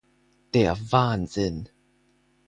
Der 0.55 0.79
Wahnsinn! 0.91 1.69